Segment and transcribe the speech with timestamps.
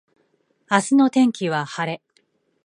[0.71, 2.01] 明日の天気は晴れ